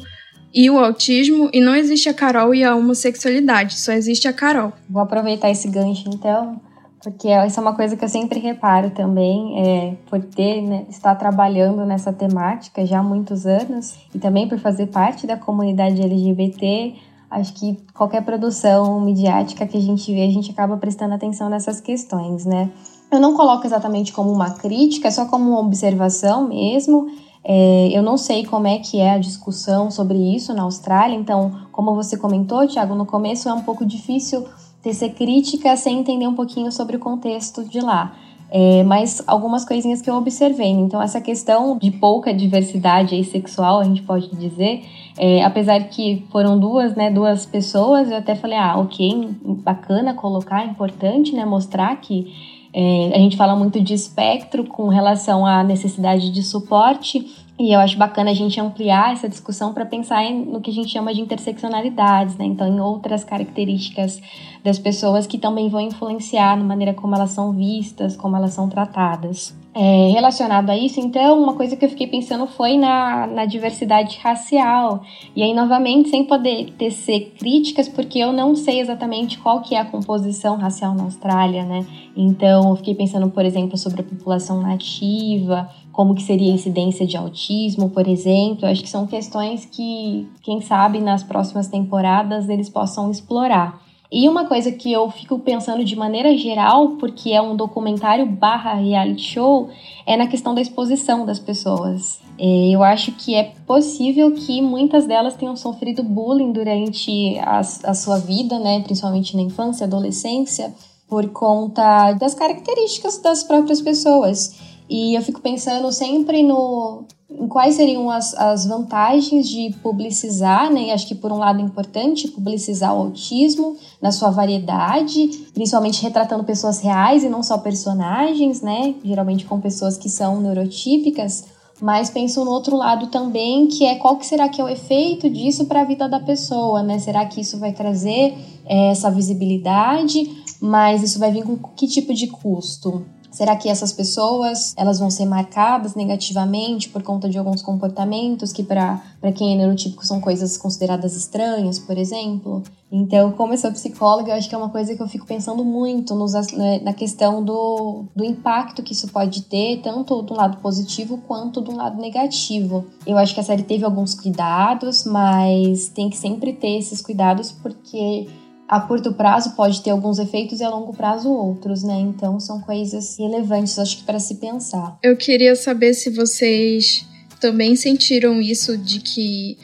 [0.54, 4.72] e o autismo e não existe a Carol e a homossexualidade, só existe a Carol.
[4.88, 6.60] Vou aproveitar esse gancho então
[7.02, 11.14] porque essa é uma coisa que eu sempre reparo também, é, por ter, né, estar
[11.16, 16.94] trabalhando nessa temática já há muitos anos e também por fazer parte da comunidade LGBT,
[17.28, 21.80] acho que qualquer produção midiática que a gente vê, a gente acaba prestando atenção nessas
[21.80, 22.70] questões, né?
[23.10, 27.08] Eu não coloco exatamente como uma crítica, é só como uma observação mesmo.
[27.44, 31.66] É, eu não sei como é que é a discussão sobre isso na Austrália, então,
[31.72, 34.46] como você comentou, Tiago, no começo é um pouco difícil
[34.82, 38.14] tecer crítica sem entender um pouquinho sobre o contexto de lá.
[38.54, 40.68] É, mas algumas coisinhas que eu observei.
[40.68, 44.84] Então, essa questão de pouca diversidade sexual, a gente pode dizer,
[45.16, 50.66] é, apesar que foram duas, né, duas pessoas, eu até falei, ah, ok, bacana colocar,
[50.66, 52.30] importante, né, mostrar que
[52.74, 57.78] é, a gente fala muito de espectro com relação à necessidade de suporte, e eu
[57.78, 61.14] acho bacana a gente ampliar essa discussão para pensar em, no que a gente chama
[61.14, 62.44] de interseccionalidades, né?
[62.44, 64.20] Então, em outras características
[64.64, 68.68] das pessoas que também vão influenciar na maneira como elas são vistas, como elas são
[68.68, 69.56] tratadas.
[69.74, 74.18] É, relacionado a isso, então, uma coisa que eu fiquei pensando foi na, na diversidade
[74.22, 75.02] racial.
[75.34, 79.80] E aí, novamente, sem poder tecer críticas, porque eu não sei exatamente qual que é
[79.80, 81.86] a composição racial na Austrália, né?
[82.14, 87.06] Então, eu fiquei pensando, por exemplo, sobre a população nativa, como que seria a incidência
[87.06, 88.66] de autismo, por exemplo.
[88.66, 93.81] Eu acho que são questões que, quem sabe, nas próximas temporadas eles possam explorar.
[94.12, 98.74] E uma coisa que eu fico pensando de maneira geral, porque é um documentário barra
[98.74, 99.70] reality show,
[100.04, 102.20] é na questão da exposição das pessoas.
[102.38, 107.94] É, eu acho que é possível que muitas delas tenham sofrido bullying durante a, a
[107.94, 110.74] sua vida, né, principalmente na infância, adolescência,
[111.08, 114.54] por conta das características das próprias pessoas.
[114.90, 117.04] E eu fico pensando sempre no,
[117.48, 120.92] quais seriam as, as vantagens de publicizar, né?
[120.92, 126.44] Acho que por um lado é importante publicizar o autismo na sua variedade, principalmente retratando
[126.44, 128.94] pessoas reais e não só personagens, né?
[129.04, 131.44] Geralmente com pessoas que são neurotípicas.
[131.80, 135.28] Mas penso no outro lado também, que é qual que será que é o efeito
[135.28, 136.98] disso para a vida da pessoa, né?
[136.98, 140.30] Será que isso vai trazer é, essa visibilidade?
[140.60, 143.04] Mas isso vai vir com que tipo de custo?
[143.32, 148.62] Será que essas pessoas elas vão ser marcadas negativamente por conta de alguns comportamentos que
[148.62, 149.00] para
[149.34, 152.62] quem é neurotípico são coisas consideradas estranhas, por exemplo?
[152.94, 155.64] Então, como eu sou psicóloga, eu acho que é uma coisa que eu fico pensando
[155.64, 160.58] muito nos, né, na questão do, do impacto que isso pode ter, tanto do lado
[160.58, 162.84] positivo quanto do lado negativo.
[163.06, 167.50] Eu acho que a série teve alguns cuidados, mas tem que sempre ter esses cuidados
[167.50, 168.28] porque
[168.72, 172.00] a curto prazo pode ter alguns efeitos e a longo prazo outros, né?
[172.00, 174.98] Então são coisas relevantes, acho que para se pensar.
[175.02, 177.06] Eu queria saber se vocês
[177.38, 179.58] também sentiram isso de que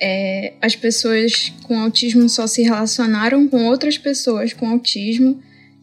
[0.00, 5.42] é, as pessoas com autismo só se relacionaram com outras pessoas com autismo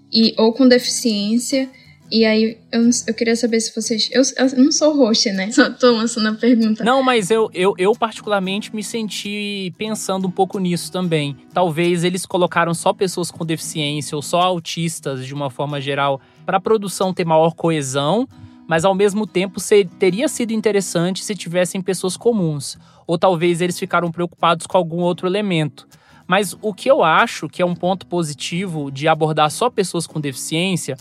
[0.10, 1.70] e ou com deficiência
[2.12, 4.10] e aí, eu, eu queria saber se vocês.
[4.12, 5.50] Eu, eu não sou host, né?
[5.50, 6.84] Só tô lançando a pergunta.
[6.84, 11.38] Não, mas eu, eu, eu, particularmente, me senti pensando um pouco nisso também.
[11.54, 16.58] Talvez eles colocaram só pessoas com deficiência ou só autistas, de uma forma geral, para
[16.58, 18.28] a produção ter maior coesão,
[18.68, 22.78] mas ao mesmo tempo ser, teria sido interessante se tivessem pessoas comuns.
[23.08, 25.88] Ou talvez eles ficaram preocupados com algum outro elemento.
[26.28, 30.20] Mas o que eu acho que é um ponto positivo de abordar só pessoas com
[30.20, 30.98] deficiência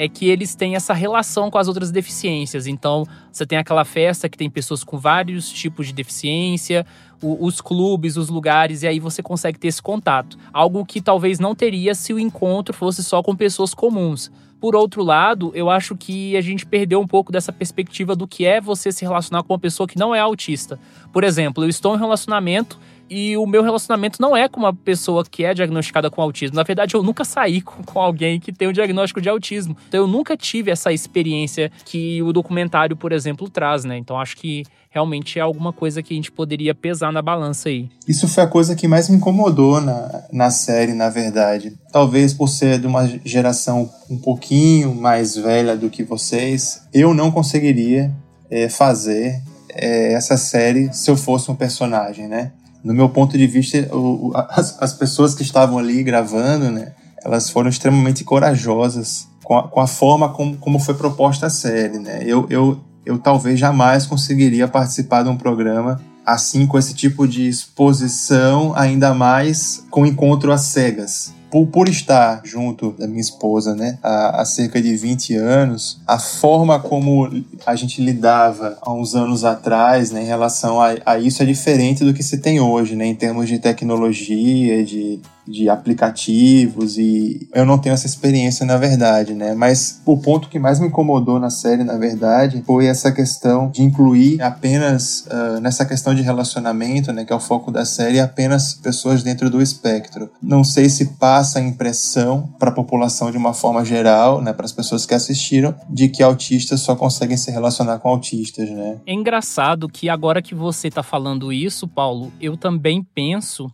[0.00, 2.66] é que eles têm essa relação com as outras deficiências.
[2.66, 6.86] Então, você tem aquela festa que tem pessoas com vários tipos de deficiência,
[7.20, 10.38] o, os clubes, os lugares, e aí você consegue ter esse contato.
[10.54, 14.32] Algo que talvez não teria se o encontro fosse só com pessoas comuns.
[14.58, 18.46] Por outro lado, eu acho que a gente perdeu um pouco dessa perspectiva do que
[18.46, 20.80] é você se relacionar com uma pessoa que não é autista.
[21.12, 22.78] Por exemplo, eu estou em um relacionamento
[23.10, 26.54] e o meu relacionamento não é com uma pessoa que é diagnosticada com autismo.
[26.54, 29.76] Na verdade, eu nunca saí com, com alguém que tem o um diagnóstico de autismo.
[29.88, 33.98] Então, eu nunca tive essa experiência que o documentário, por exemplo, traz, né?
[33.98, 37.88] Então, acho que realmente é alguma coisa que a gente poderia pesar na balança aí.
[38.06, 41.76] Isso foi a coisa que mais me incomodou na, na série, na verdade.
[41.92, 47.30] Talvez por ser de uma geração um pouquinho mais velha do que vocês, eu não
[47.30, 48.12] conseguiria
[48.50, 52.52] é, fazer é, essa série se eu fosse um personagem, né?
[52.82, 56.92] No meu ponto de vista, o, as, as, pessoas que estavam ali gravando, né,
[57.24, 61.98] elas foram extremamente corajosas com a, com a forma como, como foi proposta a série,
[61.98, 62.20] né.
[62.24, 67.48] Eu, eu, eu talvez jamais conseguiria participar de um programa assim com esse tipo de
[67.48, 73.98] exposição, ainda mais com encontro às cegas por, por estar junto da minha esposa, né,
[74.02, 77.28] há, há, cerca de 20 anos, a forma como
[77.66, 82.04] a gente lidava há uns anos atrás, né, em relação a, a isso é diferente
[82.04, 85.20] do que se tem hoje, né, em termos de tecnologia, de
[85.50, 89.54] de aplicativos e eu não tenho essa experiência na verdade, né?
[89.54, 93.82] Mas o ponto que mais me incomodou na série, na verdade, foi essa questão de
[93.82, 98.74] incluir apenas uh, nessa questão de relacionamento, né, que é o foco da série, apenas
[98.74, 100.30] pessoas dentro do espectro.
[100.42, 104.64] Não sei se passa a impressão para a população de uma forma geral, né, para
[104.64, 108.98] as pessoas que assistiram, de que autistas só conseguem se relacionar com autistas, né?
[109.06, 113.70] É engraçado que agora que você está falando isso, Paulo, eu também penso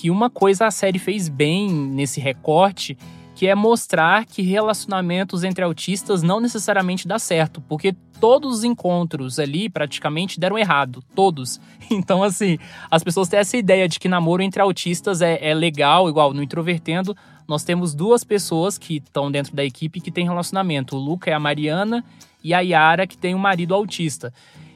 [0.00, 2.96] que uma coisa a série fez bem nesse recorte,
[3.34, 9.38] que é mostrar que relacionamentos entre autistas não necessariamente dá certo, porque todos os encontros
[9.38, 11.60] ali praticamente deram errado, todos.
[11.92, 12.56] Então, assim,
[12.88, 16.40] as pessoas têm essa ideia de que namoro entre autistas é, é legal, igual no
[16.40, 17.16] Introvertendo,
[17.48, 20.96] nós temos duas pessoas que estão dentro da equipe que têm relacionamento.
[20.96, 22.04] O Luca é a Mariana
[22.44, 24.32] e a Yara, que tem um marido autista.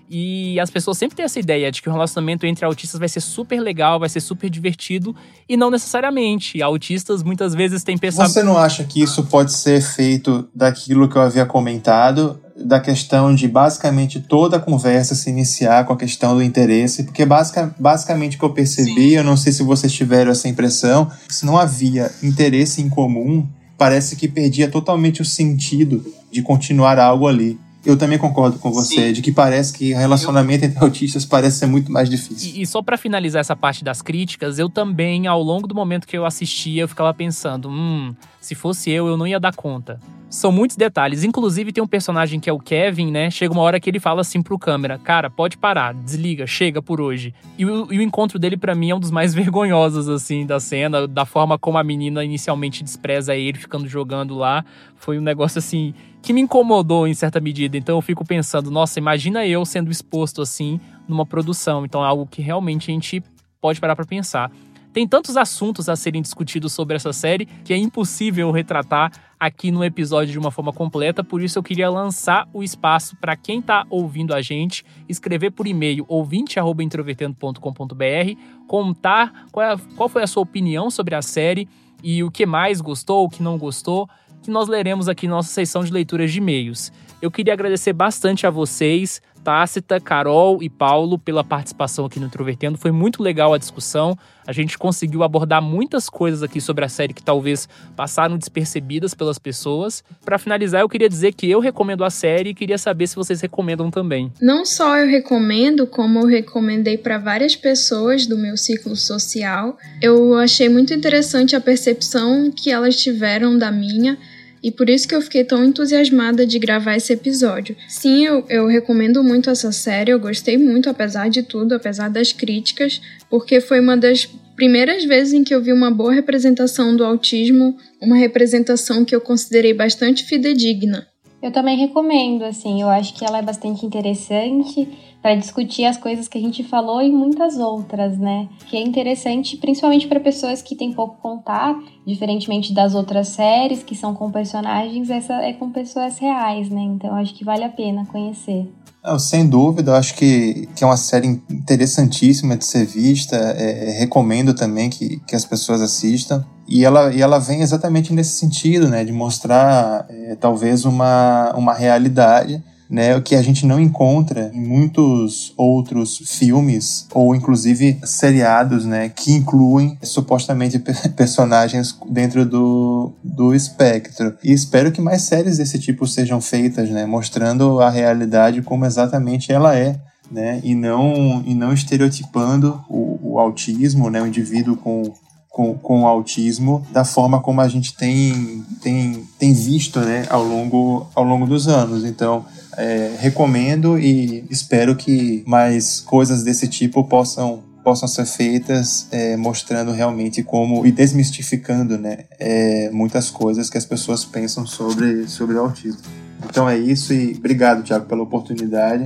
[0.09, 3.21] E as pessoas sempre têm essa ideia de que o relacionamento entre autistas vai ser
[3.21, 5.15] super legal, vai ser super divertido,
[5.49, 6.63] e não necessariamente.
[6.63, 8.33] Autistas muitas vezes têm pensamento.
[8.33, 13.35] Você não acha que isso pode ser feito daquilo que eu havia comentado, da questão
[13.35, 17.05] de basicamente toda a conversa se iniciar com a questão do interesse?
[17.05, 19.17] Porque basic, basicamente o que eu percebi, Sim.
[19.17, 23.47] eu não sei se vocês tiveram essa impressão, se não havia interesse em comum,
[23.77, 27.59] parece que perdia totalmente o sentido de continuar algo ali.
[27.85, 29.13] Eu também concordo com você, Sim.
[29.13, 30.69] de que parece que relacionamento eu...
[30.71, 32.53] entre autistas parece ser muito mais difícil.
[32.55, 36.07] E, e só para finalizar essa parte das críticas, eu também, ao longo do momento
[36.07, 39.99] que eu assistia, eu ficava pensando, hum, se fosse eu, eu não ia dar conta.
[40.35, 41.23] São muitos detalhes.
[41.23, 43.31] Inclusive, tem um personagem que é o Kevin, né?
[43.31, 47.01] Chega uma hora que ele fala assim pro câmera: Cara, pode parar, desliga, chega por
[47.01, 47.33] hoje.
[47.57, 50.59] E o, e o encontro dele, para mim, é um dos mais vergonhosos, assim, da
[50.59, 51.07] cena.
[51.07, 54.65] Da forma como a menina inicialmente despreza ele, ficando jogando lá.
[54.97, 55.95] Foi um negócio, assim,
[56.25, 57.77] que me incomodou em certa medida.
[57.77, 61.85] Então eu fico pensando: Nossa, imagina eu sendo exposto assim numa produção.
[61.85, 63.23] Então é algo que realmente a gente
[63.61, 64.51] pode parar para pensar.
[64.93, 69.85] Tem tantos assuntos a serem discutidos sobre essa série que é impossível retratar aqui no
[69.85, 73.85] episódio de uma forma completa, por isso eu queria lançar o espaço para quem está
[73.91, 80.89] ouvindo a gente, escrever por e-mail ouvinte@introvertendo.com.br, contar qual, é, qual foi a sua opinião
[80.91, 81.69] sobre a série
[82.03, 84.09] e o que mais gostou, o que não gostou,
[84.45, 86.93] que nós leremos aqui nossa sessão de leituras de e-mails.
[87.23, 92.77] Eu queria agradecer bastante a vocês, Tácita, Carol e Paulo pela participação aqui no Introvertendo.
[92.77, 94.17] Foi muito legal a discussão.
[94.47, 97.67] A gente conseguiu abordar muitas coisas aqui sobre a série que talvez
[97.97, 100.05] passaram despercebidas pelas pessoas.
[100.25, 103.41] Para finalizar, eu queria dizer que eu recomendo a série e queria saber se vocês
[103.41, 104.31] recomendam também.
[104.41, 109.79] Não só eu recomendo, como eu recomendei para várias pessoas do meu ciclo social.
[110.03, 114.19] Eu achei muito interessante a percepção que elas tiveram da minha
[114.65, 117.77] e por isso que eu fiquei tão entusiasmada de gravar esse episódio.
[117.87, 122.33] Sim, eu, eu recomendo muito essa série, eu gostei muito, apesar de tudo, apesar das
[122.33, 122.99] críticas,
[123.29, 124.25] porque foi uma das
[124.57, 129.21] primeiras vezes em que eu vi uma boa representação do autismo, uma representação que eu
[129.21, 131.07] considerei bastante fidedigna.
[131.45, 134.89] Eu também recomendo, assim, eu acho que ela é bastante interessante
[135.21, 138.49] para discutir as coisas que a gente falou e muitas outras, né?
[138.71, 143.95] Que é interessante, principalmente para pessoas que têm pouco contato, diferentemente das outras séries que
[143.95, 146.81] são com personagens, essa é com pessoas reais, né?
[146.81, 148.67] Então acho que vale a pena conhecer.
[149.05, 153.37] Não, sem dúvida, eu acho que, que é uma série interessantíssima de ser vista.
[153.37, 156.43] É, é, recomendo também que, que as pessoas assistam.
[156.67, 159.05] E ela, e ela vem exatamente nesse sentido, né?
[159.05, 165.53] De mostrar é, talvez uma, uma realidade né, que a gente não encontra em muitos
[165.57, 170.79] outros filmes ou inclusive seriados, né, que incluem supostamente
[171.17, 174.35] personagens dentro do, do espectro.
[174.45, 179.53] E espero que mais séries desse tipo sejam feitas, né, mostrando a realidade como exatamente
[179.53, 179.99] ela é.
[180.33, 185.13] Né, e não e não estereotipando o, o autismo, né, o indivíduo com
[185.55, 190.43] com, com o autismo da forma como a gente tem, tem, tem visto né, ao,
[190.43, 192.05] longo, ao longo dos anos.
[192.05, 192.45] Então,
[192.77, 199.93] é, recomendo e espero que mais coisas desse tipo possam possam ser feitas é, mostrando
[199.93, 205.61] realmente como e desmistificando né, é, muitas coisas que as pessoas pensam sobre, sobre o
[205.61, 206.01] autismo.
[206.49, 209.05] Então é isso e obrigado, Tiago, pela oportunidade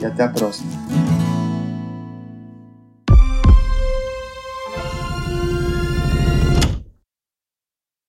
[0.00, 0.68] e até a próxima.